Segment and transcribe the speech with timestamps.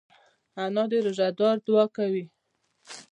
[0.63, 2.25] انا د روژهدار دعا کوي